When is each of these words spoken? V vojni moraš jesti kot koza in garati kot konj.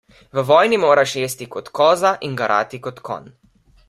V 0.35 0.39
vojni 0.51 0.77
moraš 0.85 1.13
jesti 1.19 1.47
kot 1.55 1.69
koza 1.81 2.13
in 2.29 2.33
garati 2.41 2.81
kot 2.89 3.03
konj. 3.11 3.29